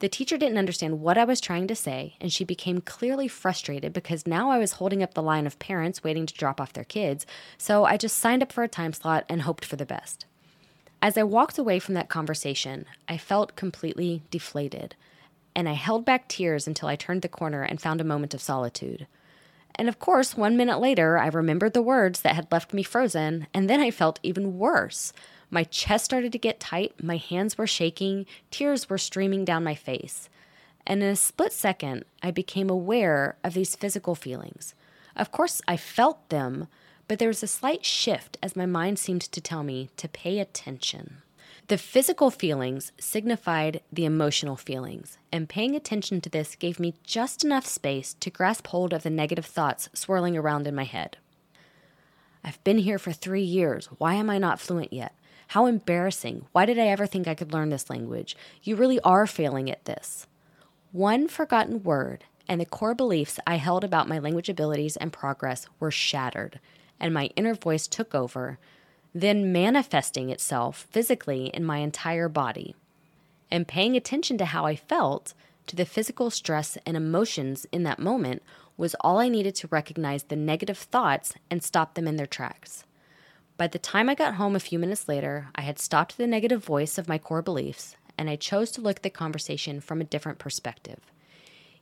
The 0.00 0.08
teacher 0.08 0.38
didn't 0.38 0.56
understand 0.56 1.02
what 1.02 1.18
I 1.18 1.24
was 1.24 1.42
trying 1.42 1.66
to 1.66 1.74
say, 1.76 2.16
and 2.22 2.32
she 2.32 2.42
became 2.42 2.80
clearly 2.80 3.28
frustrated 3.28 3.92
because 3.92 4.26
now 4.26 4.50
I 4.50 4.56
was 4.56 4.72
holding 4.72 5.02
up 5.02 5.12
the 5.12 5.22
line 5.22 5.46
of 5.46 5.58
parents 5.58 6.02
waiting 6.02 6.24
to 6.24 6.34
drop 6.34 6.58
off 6.58 6.72
their 6.72 6.84
kids, 6.84 7.26
so 7.58 7.84
I 7.84 7.98
just 7.98 8.18
signed 8.18 8.42
up 8.42 8.50
for 8.50 8.64
a 8.64 8.68
time 8.68 8.94
slot 8.94 9.26
and 9.28 9.42
hoped 9.42 9.62
for 9.62 9.76
the 9.76 9.84
best. 9.84 10.24
As 11.02 11.18
I 11.18 11.22
walked 11.22 11.58
away 11.58 11.78
from 11.78 11.94
that 11.94 12.08
conversation, 12.08 12.86
I 13.08 13.18
felt 13.18 13.56
completely 13.56 14.22
deflated, 14.30 14.94
and 15.54 15.68
I 15.68 15.74
held 15.74 16.06
back 16.06 16.28
tears 16.28 16.66
until 16.66 16.88
I 16.88 16.96
turned 16.96 17.20
the 17.20 17.28
corner 17.28 17.62
and 17.62 17.78
found 17.78 18.00
a 18.00 18.04
moment 18.04 18.32
of 18.32 18.40
solitude. 18.40 19.06
And 19.74 19.86
of 19.86 19.98
course, 19.98 20.34
one 20.34 20.56
minute 20.56 20.80
later, 20.80 21.18
I 21.18 21.26
remembered 21.28 21.74
the 21.74 21.82
words 21.82 22.22
that 22.22 22.34
had 22.36 22.50
left 22.50 22.72
me 22.72 22.82
frozen, 22.82 23.48
and 23.52 23.68
then 23.68 23.80
I 23.80 23.90
felt 23.90 24.18
even 24.22 24.58
worse. 24.58 25.12
My 25.50 25.64
chest 25.64 26.04
started 26.04 26.30
to 26.32 26.38
get 26.38 26.60
tight, 26.60 27.02
my 27.02 27.16
hands 27.16 27.58
were 27.58 27.66
shaking, 27.66 28.26
tears 28.50 28.88
were 28.88 28.98
streaming 28.98 29.44
down 29.44 29.64
my 29.64 29.74
face. 29.74 30.28
And 30.86 31.02
in 31.02 31.08
a 31.08 31.16
split 31.16 31.52
second, 31.52 32.04
I 32.22 32.30
became 32.30 32.70
aware 32.70 33.36
of 33.42 33.54
these 33.54 33.74
physical 33.74 34.14
feelings. 34.14 34.74
Of 35.16 35.32
course, 35.32 35.60
I 35.66 35.76
felt 35.76 36.28
them, 36.28 36.68
but 37.08 37.18
there 37.18 37.28
was 37.28 37.42
a 37.42 37.48
slight 37.48 37.84
shift 37.84 38.38
as 38.42 38.54
my 38.54 38.66
mind 38.66 38.98
seemed 38.98 39.22
to 39.22 39.40
tell 39.40 39.64
me 39.64 39.90
to 39.96 40.08
pay 40.08 40.38
attention. 40.38 41.22
The 41.66 41.78
physical 41.78 42.30
feelings 42.30 42.92
signified 42.98 43.80
the 43.92 44.04
emotional 44.04 44.56
feelings, 44.56 45.18
and 45.32 45.48
paying 45.48 45.74
attention 45.74 46.20
to 46.22 46.30
this 46.30 46.56
gave 46.56 46.80
me 46.80 46.94
just 47.04 47.44
enough 47.44 47.66
space 47.66 48.14
to 48.20 48.30
grasp 48.30 48.68
hold 48.68 48.92
of 48.92 49.02
the 49.02 49.10
negative 49.10 49.46
thoughts 49.46 49.88
swirling 49.92 50.36
around 50.36 50.66
in 50.66 50.74
my 50.74 50.84
head. 50.84 51.16
I've 52.42 52.62
been 52.64 52.78
here 52.78 52.98
for 52.98 53.12
three 53.12 53.42
years. 53.42 53.86
Why 53.98 54.14
am 54.14 54.30
I 54.30 54.38
not 54.38 54.58
fluent 54.58 54.92
yet? 54.92 55.14
How 55.50 55.66
embarrassing. 55.66 56.46
Why 56.52 56.64
did 56.64 56.78
I 56.78 56.86
ever 56.86 57.06
think 57.06 57.26
I 57.26 57.34
could 57.34 57.52
learn 57.52 57.70
this 57.70 57.90
language? 57.90 58.36
You 58.62 58.76
really 58.76 59.00
are 59.00 59.26
failing 59.26 59.68
at 59.68 59.84
this. 59.84 60.28
One 60.92 61.26
forgotten 61.26 61.82
word 61.82 62.22
and 62.46 62.60
the 62.60 62.64
core 62.64 62.94
beliefs 62.94 63.40
I 63.48 63.56
held 63.56 63.82
about 63.82 64.06
my 64.06 64.20
language 64.20 64.48
abilities 64.48 64.96
and 64.96 65.12
progress 65.12 65.66
were 65.80 65.90
shattered, 65.90 66.60
and 67.00 67.12
my 67.12 67.30
inner 67.34 67.54
voice 67.54 67.88
took 67.88 68.14
over, 68.14 68.60
then 69.12 69.50
manifesting 69.50 70.30
itself 70.30 70.86
physically 70.92 71.46
in 71.46 71.64
my 71.64 71.78
entire 71.78 72.28
body. 72.28 72.76
And 73.50 73.66
paying 73.66 73.96
attention 73.96 74.38
to 74.38 74.44
how 74.44 74.66
I 74.66 74.76
felt, 74.76 75.34
to 75.66 75.74
the 75.74 75.84
physical 75.84 76.30
stress 76.30 76.78
and 76.86 76.96
emotions 76.96 77.66
in 77.72 77.82
that 77.82 77.98
moment, 77.98 78.44
was 78.76 78.94
all 79.00 79.18
I 79.18 79.28
needed 79.28 79.56
to 79.56 79.68
recognize 79.68 80.22
the 80.22 80.36
negative 80.36 80.78
thoughts 80.78 81.34
and 81.50 81.60
stop 81.60 81.94
them 81.94 82.06
in 82.06 82.14
their 82.14 82.26
tracks. 82.28 82.84
By 83.60 83.66
the 83.66 83.78
time 83.78 84.08
I 84.08 84.14
got 84.14 84.36
home 84.36 84.56
a 84.56 84.58
few 84.58 84.78
minutes 84.78 85.06
later, 85.06 85.48
I 85.54 85.60
had 85.60 85.78
stopped 85.78 86.16
the 86.16 86.26
negative 86.26 86.64
voice 86.64 86.96
of 86.96 87.08
my 87.08 87.18
core 87.18 87.42
beliefs, 87.42 87.94
and 88.16 88.30
I 88.30 88.36
chose 88.36 88.70
to 88.70 88.80
look 88.80 88.96
at 88.96 89.02
the 89.02 89.10
conversation 89.10 89.82
from 89.82 90.00
a 90.00 90.04
different 90.04 90.38
perspective. 90.38 91.12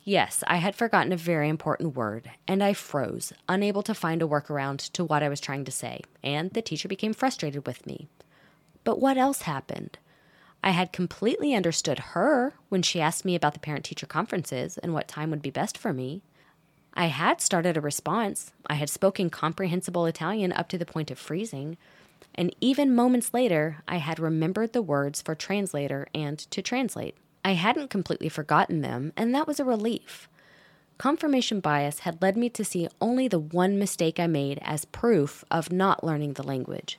Yes, 0.03 0.43
I 0.49 0.57
had 0.57 0.75
forgotten 0.75 1.13
a 1.13 1.17
very 1.17 1.49
important 1.49 1.95
word, 1.95 2.33
and 2.49 2.65
I 2.65 2.73
froze, 2.73 3.33
unable 3.49 3.85
to 3.85 3.95
find 3.95 4.23
a 4.23 4.27
workaround 4.27 4.91
to 4.91 5.05
what 5.05 5.23
I 5.23 5.29
was 5.29 5.39
trying 5.39 5.65
to 5.67 5.71
say, 5.71 6.01
and 6.21 6.51
the 6.51 6.63
teacher 6.63 6.89
became 6.89 7.15
frustrated 7.15 7.65
with 7.65 7.87
me. 7.87 8.09
But 8.83 9.01
what 9.01 9.17
else 9.17 9.43
happened? 9.43 9.99
I 10.65 10.71
had 10.71 10.93
completely 10.93 11.55
understood 11.55 12.01
her 12.01 12.55
when 12.71 12.83
she 12.83 13.01
asked 13.01 13.25
me 13.25 13.37
about 13.37 13.55
the 13.55 13.61
parent 13.61 13.85
teacher 13.85 14.07
conferences 14.07 14.79
and 14.79 14.95
what 14.95 15.07
time 15.07 15.31
would 15.31 15.43
be 15.43 15.51
best 15.51 15.79
for 15.79 15.93
me. 15.93 16.23
I 16.99 17.07
had 17.07 17.41
started 17.41 17.77
a 17.77 17.81
response. 17.81 18.53
I 18.67 18.75
had 18.75 18.91
spoken 18.91 19.31
comprehensible 19.31 20.05
Italian 20.07 20.53
up 20.53 20.69
to 20.71 20.79
the 20.79 20.85
point 20.85 21.13
of 21.13 21.19
freezing. 21.19 21.77
And 22.35 22.53
even 22.61 22.93
moments 22.93 23.33
later, 23.33 23.85
I 23.87 23.99
had 23.99 24.19
remembered 24.19 24.73
the 24.73 24.83
words 24.83 25.23
for 25.23 25.37
translator 25.37 26.09
and 26.13 26.41
to 26.51 26.61
translate. 26.61 27.17
I 27.45 27.53
hadn't 27.53 27.91
completely 27.91 28.29
forgotten 28.29 28.81
them, 28.81 29.13
and 29.17 29.33
that 29.33 29.47
was 29.47 29.61
a 29.61 29.65
relief. 29.65 30.29
Confirmation 30.99 31.61
bias 31.61 32.01
had 32.01 32.21
led 32.21 32.37
me 32.37 32.49
to 32.51 32.65
see 32.65 32.89
only 33.01 33.29
the 33.29 33.39
one 33.39 33.79
mistake 33.79 34.19
I 34.19 34.27
made 34.27 34.59
as 34.63 34.85
proof 34.85 35.45
of 35.53 35.71
not 35.71 36.03
learning 36.03 36.33
the 36.33 36.43
language. 36.43 36.99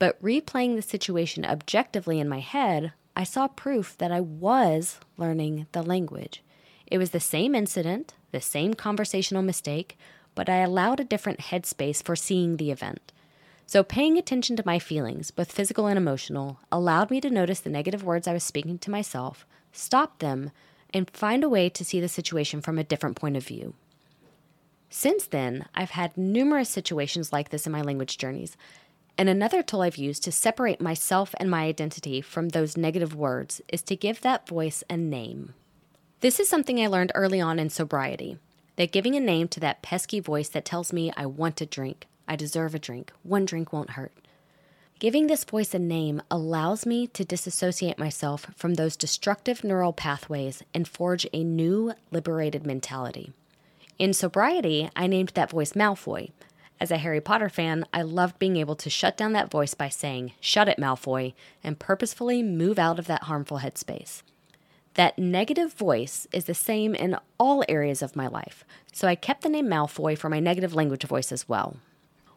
But 0.00 0.20
replaying 0.20 0.74
the 0.74 0.82
situation 0.82 1.44
objectively 1.44 2.18
in 2.18 2.28
my 2.28 2.40
head, 2.40 2.92
I 3.14 3.22
saw 3.22 3.46
proof 3.46 3.96
that 3.98 4.10
I 4.10 4.20
was 4.20 4.98
learning 5.16 5.68
the 5.70 5.84
language. 5.84 6.42
It 6.88 6.98
was 6.98 7.10
the 7.10 7.20
same 7.20 7.54
incident, 7.54 8.14
the 8.32 8.40
same 8.40 8.74
conversational 8.74 9.42
mistake, 9.42 9.98
but 10.34 10.48
I 10.48 10.58
allowed 10.58 11.00
a 11.00 11.04
different 11.04 11.40
headspace 11.40 12.02
for 12.02 12.16
seeing 12.16 12.56
the 12.56 12.70
event. 12.70 13.12
So, 13.66 13.82
paying 13.82 14.16
attention 14.16 14.54
to 14.56 14.62
my 14.66 14.78
feelings, 14.78 15.32
both 15.32 15.50
physical 15.50 15.86
and 15.86 15.98
emotional, 15.98 16.60
allowed 16.70 17.10
me 17.10 17.20
to 17.20 17.30
notice 17.30 17.60
the 17.60 17.70
negative 17.70 18.04
words 18.04 18.28
I 18.28 18.32
was 18.32 18.44
speaking 18.44 18.78
to 18.78 18.90
myself, 18.90 19.44
stop 19.72 20.20
them, 20.20 20.52
and 20.94 21.10
find 21.10 21.42
a 21.42 21.48
way 21.48 21.68
to 21.68 21.84
see 21.84 22.00
the 22.00 22.08
situation 22.08 22.60
from 22.60 22.78
a 22.78 22.84
different 22.84 23.16
point 23.16 23.36
of 23.36 23.44
view. 23.44 23.74
Since 24.88 25.26
then, 25.26 25.66
I've 25.74 25.90
had 25.90 26.16
numerous 26.16 26.68
situations 26.68 27.32
like 27.32 27.48
this 27.48 27.66
in 27.66 27.72
my 27.72 27.82
language 27.82 28.18
journeys. 28.18 28.56
And 29.18 29.28
another 29.28 29.62
tool 29.62 29.82
I've 29.82 29.96
used 29.96 30.22
to 30.24 30.32
separate 30.32 30.80
myself 30.80 31.34
and 31.40 31.50
my 31.50 31.64
identity 31.64 32.20
from 32.20 32.50
those 32.50 32.76
negative 32.76 33.14
words 33.14 33.60
is 33.68 33.82
to 33.82 33.96
give 33.96 34.20
that 34.20 34.46
voice 34.46 34.84
a 34.88 34.96
name. 34.96 35.54
This 36.26 36.40
is 36.40 36.48
something 36.48 36.80
I 36.80 36.88
learned 36.88 37.12
early 37.14 37.40
on 37.40 37.60
in 37.60 37.70
sobriety 37.70 38.36
that 38.74 38.90
giving 38.90 39.14
a 39.14 39.20
name 39.20 39.46
to 39.46 39.60
that 39.60 39.80
pesky 39.80 40.18
voice 40.18 40.48
that 40.48 40.64
tells 40.64 40.92
me 40.92 41.12
I 41.16 41.24
want 41.24 41.60
a 41.60 41.66
drink, 41.66 42.08
I 42.26 42.34
deserve 42.34 42.74
a 42.74 42.80
drink, 42.80 43.12
one 43.22 43.44
drink 43.44 43.72
won't 43.72 43.90
hurt. 43.90 44.12
Giving 44.98 45.28
this 45.28 45.44
voice 45.44 45.72
a 45.72 45.78
name 45.78 46.20
allows 46.28 46.84
me 46.84 47.06
to 47.06 47.24
disassociate 47.24 47.96
myself 47.96 48.48
from 48.56 48.74
those 48.74 48.96
destructive 48.96 49.62
neural 49.62 49.92
pathways 49.92 50.64
and 50.74 50.88
forge 50.88 51.28
a 51.32 51.44
new, 51.44 51.94
liberated 52.10 52.66
mentality. 52.66 53.32
In 53.96 54.12
sobriety, 54.12 54.90
I 54.96 55.06
named 55.06 55.30
that 55.34 55.50
voice 55.50 55.74
Malfoy. 55.74 56.32
As 56.80 56.90
a 56.90 56.98
Harry 56.98 57.20
Potter 57.20 57.48
fan, 57.48 57.84
I 57.94 58.02
loved 58.02 58.40
being 58.40 58.56
able 58.56 58.74
to 58.74 58.90
shut 58.90 59.16
down 59.16 59.32
that 59.34 59.52
voice 59.52 59.74
by 59.74 59.90
saying, 59.90 60.32
Shut 60.40 60.68
it, 60.68 60.78
Malfoy, 60.78 61.34
and 61.62 61.78
purposefully 61.78 62.42
move 62.42 62.80
out 62.80 62.98
of 62.98 63.06
that 63.06 63.22
harmful 63.22 63.60
headspace. 63.60 64.22
That 64.96 65.18
negative 65.18 65.74
voice 65.74 66.26
is 66.32 66.46
the 66.46 66.54
same 66.54 66.94
in 66.94 67.18
all 67.38 67.62
areas 67.68 68.00
of 68.00 68.16
my 68.16 68.28
life, 68.28 68.64
so 68.92 69.06
I 69.06 69.14
kept 69.14 69.42
the 69.42 69.50
name 69.50 69.66
Malfoy 69.66 70.16
for 70.16 70.30
my 70.30 70.40
negative 70.40 70.74
language 70.74 71.04
voice 71.04 71.30
as 71.30 71.46
well. 71.46 71.76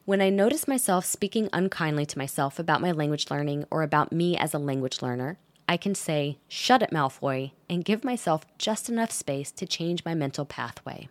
When 0.04 0.20
I 0.20 0.30
notice 0.30 0.68
myself 0.68 1.06
speaking 1.06 1.48
unkindly 1.54 2.06
to 2.08 2.18
myself 2.18 2.60
about 2.60 2.82
my 2.82 2.92
language 2.92 3.32
learning 3.32 3.64
or 3.72 3.82
about 3.82 4.12
me 4.12 4.36
as 4.36 4.54
a 4.54 4.60
language 4.60 5.02
learner, 5.02 5.38
I 5.70 5.78
can 5.78 5.96
say, 5.96 6.38
Shut 6.50 6.82
it, 6.82 6.92
Malfoy, 6.92 7.52
and 7.70 7.86
give 7.86 8.04
myself 8.04 8.46
just 8.58 8.90
enough 8.90 9.12
space 9.12 9.52
to 9.54 9.66
change 9.66 10.04
my 10.04 10.14
mental 10.14 10.44
pathway. 10.44 11.08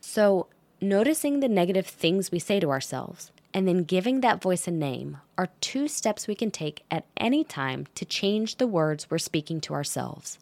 So, 0.00 0.48
noticing 0.80 1.38
the 1.38 1.48
negative 1.48 1.86
things 1.86 2.32
we 2.32 2.40
say 2.40 2.58
to 2.58 2.70
ourselves 2.70 3.30
and 3.52 3.66
then 3.66 3.84
giving 3.84 4.20
that 4.20 4.40
voice 4.40 4.68
a 4.68 4.70
name 4.70 5.18
are 5.36 5.48
two 5.60 5.88
steps 5.88 6.28
we 6.28 6.34
can 6.34 6.50
take 6.50 6.84
at 6.90 7.06
any 7.16 7.42
time 7.42 7.86
to 7.94 8.04
change 8.04 8.56
the 8.56 8.66
words 8.66 9.10
we're 9.10 9.18
speaking 9.18 9.60
to 9.60 9.74
ourselves. 9.74 10.38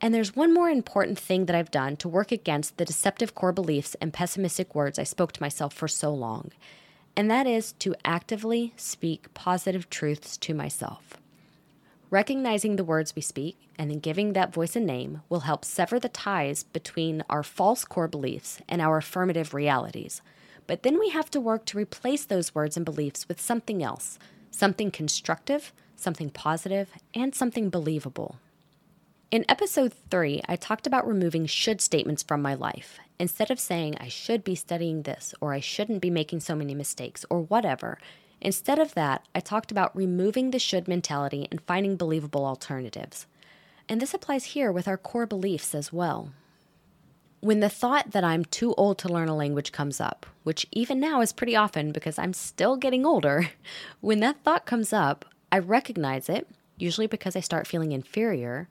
And 0.00 0.12
there's 0.12 0.34
one 0.34 0.52
more 0.52 0.68
important 0.68 1.18
thing 1.18 1.46
that 1.46 1.54
I've 1.54 1.70
done 1.70 1.96
to 1.98 2.08
work 2.08 2.32
against 2.32 2.76
the 2.76 2.84
deceptive 2.84 3.34
core 3.34 3.52
beliefs 3.52 3.94
and 4.00 4.12
pessimistic 4.12 4.74
words 4.74 4.98
I 4.98 5.04
spoke 5.04 5.32
to 5.32 5.42
myself 5.42 5.74
for 5.74 5.86
so 5.86 6.12
long, 6.12 6.50
and 7.16 7.30
that 7.30 7.46
is 7.46 7.72
to 7.74 7.94
actively 8.04 8.72
speak 8.76 9.32
positive 9.34 9.88
truths 9.90 10.36
to 10.38 10.54
myself. 10.54 11.14
Recognizing 12.10 12.76
the 12.76 12.84
words 12.84 13.14
we 13.14 13.22
speak 13.22 13.56
and 13.78 13.90
then 13.90 14.00
giving 14.00 14.32
that 14.32 14.52
voice 14.52 14.76
a 14.76 14.80
name 14.80 15.22
will 15.28 15.40
help 15.40 15.64
sever 15.64 16.00
the 16.00 16.08
ties 16.08 16.62
between 16.62 17.22
our 17.30 17.42
false 17.42 17.84
core 17.84 18.08
beliefs 18.08 18.60
and 18.68 18.82
our 18.82 18.98
affirmative 18.98 19.54
realities 19.54 20.20
but 20.66 20.82
then 20.82 20.98
we 20.98 21.10
have 21.10 21.30
to 21.30 21.40
work 21.40 21.64
to 21.66 21.78
replace 21.78 22.24
those 22.24 22.54
words 22.54 22.76
and 22.76 22.84
beliefs 22.84 23.28
with 23.28 23.40
something 23.40 23.82
else, 23.82 24.18
something 24.50 24.90
constructive, 24.90 25.72
something 25.96 26.30
positive, 26.30 26.90
and 27.14 27.34
something 27.34 27.70
believable. 27.70 28.36
In 29.30 29.46
episode 29.48 29.94
3, 30.10 30.42
I 30.46 30.56
talked 30.56 30.86
about 30.86 31.08
removing 31.08 31.46
should 31.46 31.80
statements 31.80 32.22
from 32.22 32.42
my 32.42 32.52
life. 32.52 32.98
Instead 33.18 33.50
of 33.50 33.58
saying 33.58 33.96
I 33.98 34.08
should 34.08 34.44
be 34.44 34.54
studying 34.54 35.02
this, 35.02 35.34
or 35.40 35.54
I 35.54 35.60
shouldn't 35.60 36.02
be 36.02 36.10
making 36.10 36.40
so 36.40 36.54
many 36.54 36.74
mistakes, 36.74 37.24
or 37.30 37.40
whatever, 37.40 37.98
instead 38.42 38.78
of 38.78 38.92
that, 38.92 39.26
I 39.34 39.40
talked 39.40 39.70
about 39.70 39.96
removing 39.96 40.50
the 40.50 40.58
should 40.58 40.86
mentality 40.86 41.48
and 41.50 41.62
finding 41.62 41.96
believable 41.96 42.44
alternatives. 42.44 43.26
And 43.88 44.02
this 44.02 44.12
applies 44.12 44.44
here 44.44 44.70
with 44.70 44.86
our 44.86 44.98
core 44.98 45.26
beliefs 45.26 45.74
as 45.74 45.92
well. 45.92 46.32
When 47.42 47.58
the 47.58 47.68
thought 47.68 48.12
that 48.12 48.22
I'm 48.22 48.44
too 48.44 48.72
old 48.74 48.98
to 48.98 49.08
learn 49.08 49.28
a 49.28 49.34
language 49.34 49.72
comes 49.72 50.00
up, 50.00 50.26
which 50.44 50.64
even 50.70 51.00
now 51.00 51.20
is 51.22 51.32
pretty 51.32 51.56
often 51.56 51.90
because 51.90 52.16
I'm 52.16 52.34
still 52.34 52.76
getting 52.76 53.04
older, 53.04 53.50
when 54.00 54.20
that 54.20 54.44
thought 54.44 54.64
comes 54.64 54.92
up, 54.92 55.24
I 55.50 55.58
recognize 55.58 56.28
it, 56.28 56.46
usually 56.78 57.08
because 57.08 57.34
I 57.34 57.40
start 57.40 57.66
feeling 57.66 57.90
inferior. 57.90 58.68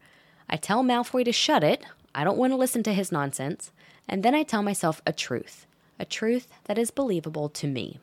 I 0.50 0.56
tell 0.56 0.86
Malfoy 0.86 1.26
to 1.26 1.34
shut 1.34 1.66
it, 1.66 1.84
I 2.16 2.24
don't 2.24 2.38
want 2.38 2.54
to 2.54 2.58
listen 2.58 2.82
to 2.84 2.94
his 2.94 3.12
nonsense, 3.12 3.74
and 4.08 4.24
then 4.24 4.34
I 4.34 4.44
tell 4.44 4.64
myself 4.64 5.02
a 5.06 5.12
truth, 5.12 5.66
a 6.00 6.06
truth 6.06 6.48
that 6.64 6.78
is 6.78 6.92
believable 6.92 7.50
to 7.50 7.68
me. 7.68 8.00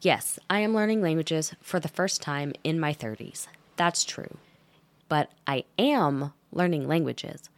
Yes, 0.00 0.38
I 0.48 0.60
am 0.60 0.76
learning 0.76 1.02
languages 1.02 1.56
for 1.60 1.80
the 1.80 1.88
first 1.88 2.22
time 2.22 2.52
in 2.62 2.78
my 2.78 2.94
30s. 2.94 3.48
That's 3.74 4.04
true. 4.04 4.36
But 5.08 5.32
I 5.44 5.64
am 5.76 6.34
learning 6.52 6.86
languages. 6.86 7.50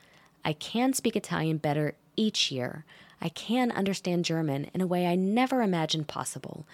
I 0.42 0.54
can 0.54 0.94
speak 0.94 1.16
Italian 1.16 1.58
better 1.58 1.94
each 2.16 2.50
year, 2.50 2.84
I 3.20 3.28
can 3.28 3.70
understand 3.70 4.24
German 4.24 4.70
in 4.74 4.80
a 4.80 4.86
way 4.86 5.06
I 5.06 5.14
never 5.14 5.62
imagined 5.62 6.08
possible. 6.08 6.66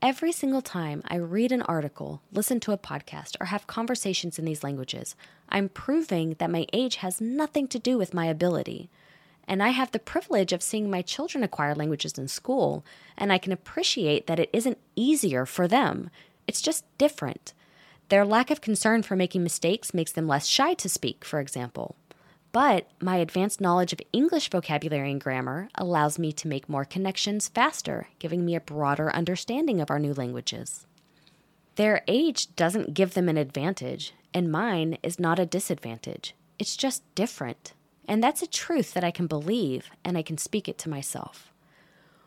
Every 0.00 0.32
single 0.32 0.62
time 0.62 1.02
I 1.06 1.14
read 1.14 1.52
an 1.52 1.62
article, 1.62 2.22
listen 2.32 2.58
to 2.60 2.72
a 2.72 2.78
podcast, 2.78 3.36
or 3.40 3.46
have 3.46 3.68
conversations 3.68 4.36
in 4.36 4.44
these 4.44 4.64
languages, 4.64 5.14
I'm 5.48 5.68
proving 5.68 6.34
that 6.38 6.50
my 6.50 6.66
age 6.72 6.96
has 6.96 7.20
nothing 7.20 7.68
to 7.68 7.78
do 7.78 7.98
with 7.98 8.12
my 8.12 8.26
ability. 8.26 8.90
And 9.46 9.62
I 9.62 9.68
have 9.68 9.92
the 9.92 10.00
privilege 10.00 10.52
of 10.52 10.62
seeing 10.62 10.90
my 10.90 11.02
children 11.02 11.44
acquire 11.44 11.74
languages 11.74 12.18
in 12.18 12.26
school, 12.26 12.84
and 13.16 13.32
I 13.32 13.38
can 13.38 13.52
appreciate 13.52 14.26
that 14.26 14.40
it 14.40 14.50
isn't 14.52 14.78
easier 14.96 15.46
for 15.46 15.68
them. 15.68 16.10
It's 16.48 16.62
just 16.62 16.84
different. 16.98 17.52
Their 18.08 18.24
lack 18.24 18.50
of 18.50 18.60
concern 18.60 19.04
for 19.04 19.14
making 19.14 19.42
mistakes 19.44 19.94
makes 19.94 20.12
them 20.12 20.26
less 20.26 20.46
shy 20.46 20.74
to 20.74 20.88
speak, 20.88 21.24
for 21.24 21.38
example. 21.38 21.94
But 22.52 22.86
my 23.00 23.16
advanced 23.16 23.62
knowledge 23.62 23.94
of 23.94 24.00
English 24.12 24.50
vocabulary 24.50 25.10
and 25.10 25.20
grammar 25.20 25.70
allows 25.74 26.18
me 26.18 26.32
to 26.34 26.48
make 26.48 26.68
more 26.68 26.84
connections 26.84 27.48
faster, 27.48 28.08
giving 28.18 28.44
me 28.44 28.54
a 28.54 28.60
broader 28.60 29.10
understanding 29.14 29.80
of 29.80 29.90
our 29.90 29.98
new 29.98 30.12
languages. 30.12 30.86
Their 31.76 32.02
age 32.06 32.54
doesn't 32.54 32.92
give 32.92 33.14
them 33.14 33.30
an 33.30 33.38
advantage, 33.38 34.12
and 34.34 34.52
mine 34.52 34.98
is 35.02 35.18
not 35.18 35.38
a 35.38 35.46
disadvantage. 35.46 36.34
It's 36.58 36.76
just 36.76 37.02
different. 37.14 37.72
And 38.06 38.22
that's 38.22 38.42
a 38.42 38.46
truth 38.46 38.92
that 38.92 39.04
I 39.04 39.10
can 39.10 39.26
believe, 39.26 39.90
and 40.04 40.18
I 40.18 40.22
can 40.22 40.36
speak 40.36 40.68
it 40.68 40.76
to 40.78 40.90
myself. 40.90 41.50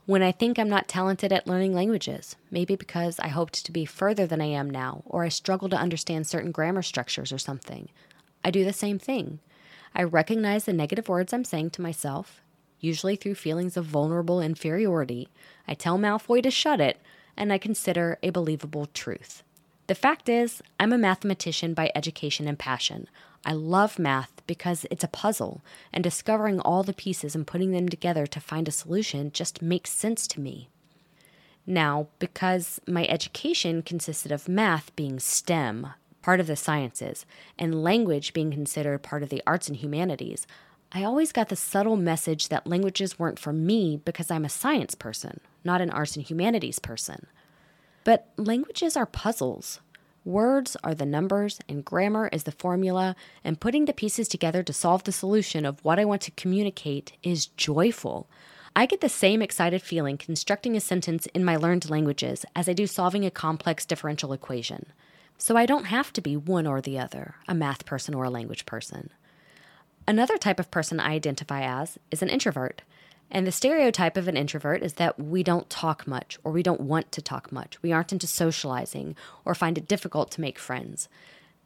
When 0.07 0.23
I 0.23 0.31
think 0.31 0.57
I'm 0.57 0.69
not 0.69 0.87
talented 0.87 1.31
at 1.31 1.47
learning 1.47 1.73
languages, 1.73 2.35
maybe 2.49 2.75
because 2.75 3.19
I 3.19 3.27
hoped 3.27 3.63
to 3.65 3.71
be 3.71 3.85
further 3.85 4.25
than 4.25 4.41
I 4.41 4.45
am 4.45 4.69
now, 4.69 5.03
or 5.05 5.23
I 5.23 5.29
struggle 5.29 5.69
to 5.69 5.77
understand 5.77 6.25
certain 6.25 6.51
grammar 6.51 6.81
structures 6.81 7.31
or 7.31 7.37
something, 7.37 7.89
I 8.43 8.49
do 8.49 8.65
the 8.65 8.73
same 8.73 8.97
thing. 8.97 9.39
I 9.93 10.03
recognize 10.03 10.65
the 10.65 10.73
negative 10.73 11.09
words 11.09 11.33
I'm 11.33 11.43
saying 11.43 11.71
to 11.71 11.81
myself, 11.81 12.41
usually 12.79 13.15
through 13.15 13.35
feelings 13.35 13.77
of 13.77 13.85
vulnerable 13.85 14.41
inferiority. 14.41 15.29
I 15.67 15.73
tell 15.73 15.97
Malfoy 15.97 16.41
to 16.43 16.51
shut 16.51 16.79
it, 16.79 16.99
and 17.37 17.51
I 17.51 17.57
consider 17.57 18.17
a 18.23 18.29
believable 18.29 18.87
truth. 18.93 19.43
The 19.87 19.95
fact 19.95 20.29
is, 20.29 20.63
I'm 20.79 20.93
a 20.93 20.97
mathematician 20.97 21.73
by 21.73 21.91
education 21.93 22.47
and 22.47 22.57
passion. 22.57 23.07
I 23.45 23.53
love 23.53 23.99
math 23.99 24.41
because 24.47 24.85
it's 24.89 25.03
a 25.03 25.09
puzzle, 25.09 25.61
and 25.93 26.03
discovering 26.03 26.59
all 26.59 26.81
the 26.81 26.93
pieces 26.93 27.35
and 27.35 27.45
putting 27.45 27.71
them 27.71 27.87
together 27.87 28.25
to 28.25 28.39
find 28.39 28.67
a 28.67 28.71
solution 28.71 29.31
just 29.31 29.61
makes 29.61 29.91
sense 29.91 30.25
to 30.27 30.39
me. 30.39 30.69
Now, 31.67 32.07
because 32.19 32.79
my 32.87 33.05
education 33.05 33.81
consisted 33.81 34.31
of 34.31 34.47
math 34.47 34.95
being 34.95 35.19
STEM, 35.19 35.87
part 36.25 36.39
of 36.39 36.47
the 36.47 36.55
sciences, 36.55 37.23
and 37.59 37.83
language 37.83 38.33
being 38.33 38.49
considered 38.49 39.03
part 39.03 39.21
of 39.21 39.29
the 39.29 39.43
arts 39.45 39.67
and 39.67 39.77
humanities, 39.77 40.47
I 40.91 41.03
always 41.03 41.31
got 41.31 41.49
the 41.49 41.55
subtle 41.55 41.97
message 41.97 42.49
that 42.49 42.65
languages 42.65 43.19
weren't 43.19 43.37
for 43.37 43.53
me 43.53 44.01
because 44.03 44.31
I'm 44.31 44.43
a 44.43 44.49
science 44.49 44.95
person, 44.95 45.39
not 45.63 45.81
an 45.81 45.91
arts 45.91 46.15
and 46.15 46.25
humanities 46.25 46.79
person. 46.79 47.27
But 48.03 48.27
languages 48.37 48.97
are 48.97 49.05
puzzles. 49.05 49.81
Words 50.23 50.75
are 50.83 50.95
the 50.95 51.05
numbers, 51.05 51.59
and 51.69 51.85
grammar 51.85 52.27
is 52.33 52.45
the 52.45 52.51
formula, 52.51 53.15
and 53.43 53.61
putting 53.61 53.85
the 53.85 53.93
pieces 53.93 54.27
together 54.27 54.63
to 54.63 54.73
solve 54.73 55.03
the 55.03 55.11
solution 55.11 55.63
of 55.63 55.85
what 55.85 55.99
I 55.99 56.05
want 56.05 56.23
to 56.23 56.31
communicate 56.31 57.13
is 57.21 57.45
joyful. 57.45 58.27
I 58.75 58.87
get 58.87 59.01
the 59.01 59.09
same 59.09 59.43
excited 59.43 59.83
feeling 59.83 60.17
constructing 60.17 60.75
a 60.75 60.79
sentence 60.79 61.27
in 61.35 61.45
my 61.45 61.55
learned 61.55 61.87
languages 61.87 62.47
as 62.55 62.67
I 62.67 62.73
do 62.73 62.87
solving 62.87 63.25
a 63.25 63.29
complex 63.29 63.85
differential 63.85 64.33
equation. 64.33 64.87
So 65.37 65.57
I 65.57 65.65
don't 65.65 65.85
have 65.85 66.13
to 66.13 66.21
be 66.21 66.37
one 66.37 66.65
or 66.65 66.81
the 66.81 66.97
other, 66.97 67.35
a 67.47 67.53
math 67.53 67.85
person 67.85 68.13
or 68.13 68.23
a 68.23 68.29
language 68.29 68.65
person. 68.65 69.09
Another 70.07 70.37
type 70.37 70.59
of 70.59 70.71
person 70.71 70.99
I 70.99 71.11
identify 71.11 71.61
as 71.61 71.97
is 72.11 72.21
an 72.21 72.29
introvert. 72.29 72.83
And 73.31 73.45
the 73.45 73.51
stereotype 73.51 74.17
of 74.17 74.27
an 74.27 74.37
introvert 74.37 74.83
is 74.83 74.93
that 74.93 75.19
we 75.19 75.43
don't 75.43 75.69
talk 75.69 76.07
much 76.07 76.37
or 76.43 76.51
we 76.51 76.63
don't 76.63 76.81
want 76.81 77.11
to 77.11 77.21
talk 77.21 77.51
much. 77.51 77.81
We 77.81 77.91
aren't 77.91 78.13
into 78.13 78.27
socializing 78.27 79.15
or 79.43 79.55
find 79.55 79.77
it 79.77 79.87
difficult 79.87 80.31
to 80.31 80.41
make 80.41 80.59
friends. 80.59 81.09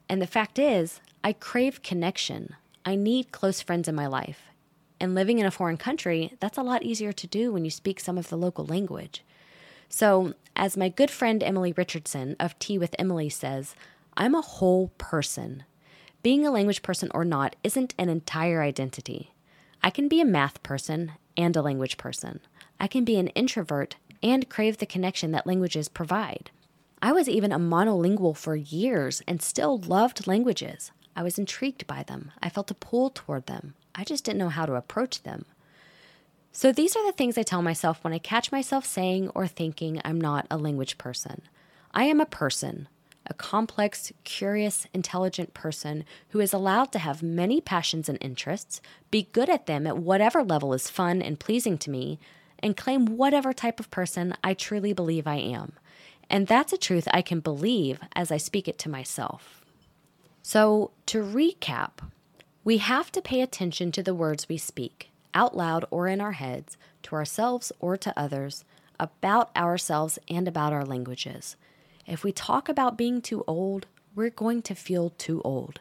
And 0.08 0.22
the 0.22 0.26
fact 0.26 0.58
is, 0.58 1.00
I 1.22 1.34
crave 1.34 1.82
connection. 1.82 2.56
I 2.84 2.96
need 2.96 3.30
close 3.30 3.60
friends 3.60 3.88
in 3.88 3.94
my 3.94 4.06
life. 4.06 4.44
And 4.98 5.14
living 5.14 5.38
in 5.38 5.46
a 5.46 5.50
foreign 5.50 5.76
country, 5.76 6.34
that's 6.40 6.58
a 6.58 6.62
lot 6.62 6.82
easier 6.82 7.12
to 7.12 7.26
do 7.26 7.52
when 7.52 7.64
you 7.64 7.70
speak 7.70 8.00
some 8.00 8.18
of 8.18 8.28
the 8.28 8.36
local 8.36 8.64
language. 8.64 9.22
So, 9.92 10.34
as 10.54 10.76
my 10.76 10.88
good 10.88 11.10
friend 11.10 11.42
Emily 11.42 11.72
Richardson 11.72 12.36
of 12.38 12.56
Tea 12.60 12.78
with 12.78 12.94
Emily 12.96 13.28
says, 13.28 13.74
I'm 14.16 14.36
a 14.36 14.40
whole 14.40 14.92
person. 14.98 15.64
Being 16.22 16.46
a 16.46 16.52
language 16.52 16.82
person 16.82 17.10
or 17.12 17.24
not 17.24 17.56
isn't 17.64 17.94
an 17.98 18.08
entire 18.08 18.62
identity. 18.62 19.34
I 19.82 19.90
can 19.90 20.06
be 20.06 20.20
a 20.20 20.24
math 20.24 20.62
person 20.62 21.12
and 21.36 21.56
a 21.56 21.62
language 21.62 21.96
person. 21.96 22.38
I 22.78 22.86
can 22.86 23.04
be 23.04 23.16
an 23.16 23.28
introvert 23.28 23.96
and 24.22 24.48
crave 24.48 24.78
the 24.78 24.86
connection 24.86 25.32
that 25.32 25.46
languages 25.46 25.88
provide. 25.88 26.50
I 27.02 27.10
was 27.10 27.28
even 27.28 27.50
a 27.50 27.58
monolingual 27.58 28.36
for 28.36 28.54
years 28.54 29.22
and 29.26 29.42
still 29.42 29.76
loved 29.76 30.28
languages. 30.28 30.92
I 31.16 31.24
was 31.24 31.38
intrigued 31.38 31.86
by 31.88 32.04
them. 32.04 32.30
I 32.40 32.48
felt 32.48 32.70
a 32.70 32.74
pull 32.74 33.10
toward 33.10 33.46
them. 33.46 33.74
I 33.94 34.04
just 34.04 34.24
didn't 34.24 34.38
know 34.38 34.50
how 34.50 34.66
to 34.66 34.74
approach 34.74 35.24
them. 35.24 35.46
So 36.52 36.72
these 36.72 36.96
are 36.96 37.06
the 37.06 37.16
things 37.16 37.38
I 37.38 37.42
tell 37.42 37.62
myself 37.62 38.02
when 38.02 38.12
I 38.12 38.18
catch 38.18 38.50
myself 38.50 38.84
saying 38.84 39.28
or 39.30 39.46
thinking 39.46 40.00
I'm 40.04 40.20
not 40.20 40.46
a 40.50 40.58
language 40.58 40.98
person. 40.98 41.42
I 41.92 42.04
am 42.04 42.20
a 42.20 42.26
person, 42.26 42.88
a 43.26 43.34
complex, 43.34 44.12
curious, 44.24 44.86
intelligent 44.92 45.54
person 45.54 46.04
who 46.30 46.40
is 46.40 46.52
allowed 46.52 46.90
to 46.92 46.98
have 46.98 47.22
many 47.22 47.60
passions 47.60 48.08
and 48.08 48.18
interests, 48.20 48.80
be 49.10 49.28
good 49.32 49.48
at 49.48 49.66
them 49.66 49.86
at 49.86 49.98
whatever 49.98 50.42
level 50.42 50.74
is 50.74 50.90
fun 50.90 51.22
and 51.22 51.38
pleasing 51.38 51.78
to 51.78 51.90
me, 51.90 52.18
and 52.58 52.76
claim 52.76 53.06
whatever 53.06 53.52
type 53.52 53.80
of 53.80 53.90
person 53.90 54.34
I 54.42 54.54
truly 54.54 54.92
believe 54.92 55.26
I 55.26 55.36
am. 55.36 55.72
And 56.28 56.46
that's 56.46 56.72
a 56.72 56.78
truth 56.78 57.08
I 57.12 57.22
can 57.22 57.40
believe 57.40 58.00
as 58.14 58.30
I 58.30 58.36
speak 58.36 58.68
it 58.68 58.78
to 58.78 58.88
myself. 58.88 59.64
So, 60.42 60.90
to 61.06 61.22
recap, 61.22 61.98
we 62.64 62.78
have 62.78 63.10
to 63.12 63.22
pay 63.22 63.40
attention 63.40 63.92
to 63.92 64.02
the 64.02 64.14
words 64.14 64.48
we 64.48 64.56
speak, 64.56 65.09
out 65.34 65.56
loud 65.56 65.84
or 65.90 66.08
in 66.08 66.20
our 66.20 66.32
heads, 66.32 66.76
to 67.04 67.14
ourselves 67.14 67.72
or 67.80 67.96
to 67.96 68.18
others, 68.18 68.64
about 68.98 69.54
ourselves 69.56 70.18
and 70.28 70.46
about 70.46 70.72
our 70.72 70.84
languages. 70.84 71.56
If 72.06 72.24
we 72.24 72.32
talk 72.32 72.68
about 72.68 72.98
being 72.98 73.22
too 73.22 73.44
old, 73.46 73.86
we're 74.14 74.30
going 74.30 74.62
to 74.62 74.74
feel 74.74 75.10
too 75.10 75.40
old. 75.42 75.80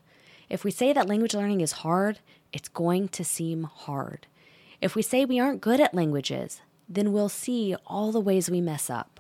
If 0.50 0.64
we 0.64 0.72
say 0.72 0.94
that 0.94 1.08
language 1.08 1.34
learning 1.34 1.62
is 1.62 1.84
hard, 1.84 2.20
it's 2.54 2.70
going 2.70 3.10
to 3.10 3.24
seem 3.24 3.64
hard. 3.64 4.28
If 4.82 4.96
we 4.96 5.02
say 5.02 5.26
we 5.26 5.40
aren't 5.40 5.62
good 5.62 5.80
at 5.80 5.94
languages, 5.94 6.62
then 6.88 7.12
we'll 7.12 7.30
see 7.30 7.76
all 7.86 8.12
the 8.12 8.20
ways 8.20 8.50
we 8.50 8.62
mess 8.62 8.90
up. 8.90 9.20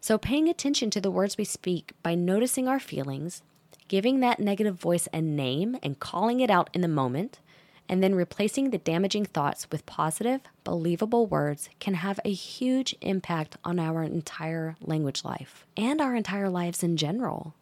So, 0.00 0.18
paying 0.18 0.48
attention 0.48 0.90
to 0.90 1.00
the 1.00 1.10
words 1.10 1.36
we 1.36 1.44
speak 1.44 1.92
by 2.02 2.14
noticing 2.14 2.68
our 2.68 2.80
feelings, 2.80 3.42
giving 3.88 4.20
that 4.20 4.40
negative 4.40 4.76
voice 4.76 5.08
a 5.12 5.20
name 5.20 5.76
and 5.82 6.00
calling 6.00 6.40
it 6.40 6.50
out 6.50 6.70
in 6.72 6.80
the 6.80 6.88
moment, 6.88 7.40
and 7.88 8.02
then 8.02 8.14
replacing 8.14 8.70
the 8.70 8.78
damaging 8.78 9.24
thoughts 9.24 9.68
with 9.70 9.86
positive, 9.86 10.40
believable 10.64 11.26
words 11.26 11.68
can 11.78 11.94
have 11.94 12.18
a 12.24 12.32
huge 12.32 12.94
impact 13.00 13.56
on 13.64 13.78
our 13.78 14.02
entire 14.02 14.76
language 14.80 15.24
life 15.24 15.66
and 15.76 16.00
our 16.00 16.14
entire 16.14 16.48
lives 16.48 16.82
in 16.82 16.96
general. 16.96 17.54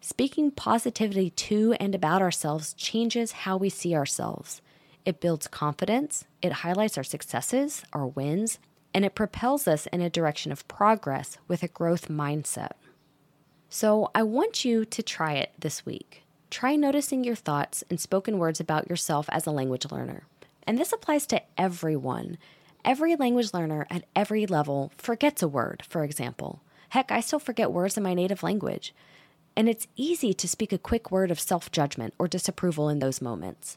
Speaking 0.00 0.50
positivity 0.50 1.30
to 1.30 1.72
and 1.80 1.94
about 1.94 2.22
ourselves 2.22 2.74
changes 2.74 3.32
how 3.32 3.56
we 3.56 3.68
see 3.68 3.94
ourselves. 3.94 4.62
It 5.04 5.20
builds 5.20 5.48
confidence, 5.48 6.24
it 6.42 6.52
highlights 6.52 6.98
our 6.98 7.04
successes, 7.04 7.82
our 7.92 8.06
wins, 8.06 8.58
and 8.92 9.04
it 9.04 9.14
propels 9.14 9.68
us 9.68 9.86
in 9.88 10.00
a 10.00 10.10
direction 10.10 10.52
of 10.52 10.66
progress 10.68 11.38
with 11.48 11.62
a 11.62 11.68
growth 11.68 12.08
mindset. 12.08 12.72
So, 13.68 14.10
I 14.14 14.22
want 14.22 14.64
you 14.64 14.84
to 14.84 15.02
try 15.02 15.34
it 15.34 15.52
this 15.58 15.84
week. 15.84 16.25
Try 16.50 16.76
noticing 16.76 17.24
your 17.24 17.34
thoughts 17.34 17.82
and 17.90 18.00
spoken 18.00 18.38
words 18.38 18.60
about 18.60 18.88
yourself 18.88 19.28
as 19.30 19.46
a 19.46 19.50
language 19.50 19.90
learner. 19.90 20.22
And 20.66 20.78
this 20.78 20.92
applies 20.92 21.26
to 21.28 21.42
everyone. 21.58 22.38
Every 22.84 23.16
language 23.16 23.52
learner 23.52 23.86
at 23.90 24.04
every 24.14 24.46
level 24.46 24.92
forgets 24.96 25.42
a 25.42 25.48
word, 25.48 25.82
for 25.88 26.04
example. 26.04 26.60
Heck, 26.90 27.10
I 27.10 27.20
still 27.20 27.40
forget 27.40 27.72
words 27.72 27.96
in 27.96 28.02
my 28.02 28.14
native 28.14 28.42
language. 28.42 28.94
And 29.56 29.68
it's 29.68 29.88
easy 29.96 30.32
to 30.34 30.48
speak 30.48 30.72
a 30.72 30.78
quick 30.78 31.10
word 31.10 31.30
of 31.30 31.40
self 31.40 31.72
judgment 31.72 32.14
or 32.18 32.28
disapproval 32.28 32.88
in 32.88 33.00
those 33.00 33.20
moments. 33.22 33.76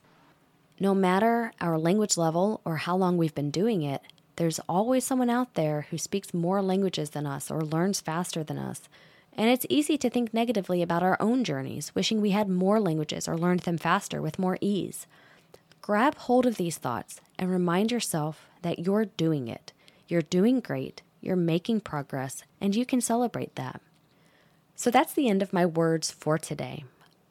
No 0.79 0.93
matter 0.93 1.51
our 1.59 1.77
language 1.77 2.17
level 2.17 2.61
or 2.65 2.77
how 2.77 2.95
long 2.95 3.17
we've 3.17 3.35
been 3.35 3.51
doing 3.51 3.81
it, 3.81 4.01
there's 4.35 4.59
always 4.69 5.03
someone 5.03 5.29
out 5.29 5.55
there 5.55 5.87
who 5.89 5.97
speaks 5.97 6.33
more 6.33 6.61
languages 6.61 7.09
than 7.09 7.25
us 7.25 7.49
or 7.49 7.61
learns 7.61 7.99
faster 7.99 8.43
than 8.43 8.57
us 8.57 8.81
and 9.39 9.49
it's 9.49 9.65
easy 9.69 9.97
to 9.97 10.09
think 10.09 10.33
negatively 10.33 10.81
about 10.81 11.01
our 11.01 11.15
own 11.21 11.45
journeys, 11.45 11.95
wishing 11.95 12.19
we 12.19 12.31
had 12.31 12.49
more 12.49 12.77
languages 12.77 13.25
or 13.25 13.37
learned 13.37 13.61
them 13.61 13.77
faster 13.77 14.21
with 14.21 14.37
more 14.37 14.57
ease. 14.59 15.07
Grab 15.81 16.15
hold 16.15 16.45
of 16.45 16.57
these 16.57 16.77
thoughts 16.77 17.21
and 17.39 17.49
remind 17.49 17.89
yourself 17.89 18.49
that 18.63 18.79
you're 18.79 19.05
doing 19.05 19.47
it. 19.47 19.71
You're 20.09 20.21
doing 20.21 20.59
great, 20.59 21.03
you're 21.21 21.37
making 21.37 21.79
progress, 21.79 22.43
and 22.59 22.75
you 22.75 22.85
can 22.85 22.99
celebrate 22.99 23.55
that. 23.55 23.79
So 24.75 24.91
that's 24.91 25.13
the 25.13 25.29
end 25.29 25.41
of 25.41 25.53
my 25.53 25.65
words 25.65 26.11
for 26.11 26.37
today. 26.37 26.83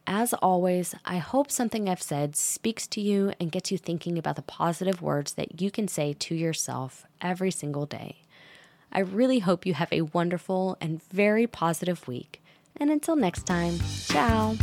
As 0.07 0.33
always, 0.33 0.95
I 1.05 1.19
hope 1.19 1.51
something 1.51 1.91
I've 1.91 2.01
said 2.01 2.37
speaks 2.37 2.87
to 2.87 3.03
you 3.03 3.35
and 3.39 3.53
gets 3.53 3.71
you 3.71 3.77
thinking 3.77 4.17
about 4.17 4.37
the 4.37 4.43
positive 4.43 5.03
words 5.03 5.35
that 5.35 5.61
you 5.61 5.71
can 5.71 5.89
say 5.89 6.15
to 6.21 6.35
yourself 6.35 7.05
every 7.21 7.51
single 7.51 7.85
day. 7.85 8.23
I 8.93 9.01
really 9.01 9.41
hope 9.41 9.67
you 9.67 9.75
have 9.75 9.93
a 9.93 10.03
wonderful 10.03 10.77
and 10.81 11.03
very 11.05 11.47
positive 11.47 12.07
week. 12.09 12.43
And 12.77 12.91
until 12.91 13.17
next 13.17 13.45
time, 13.45 13.79
ciao. 14.07 14.57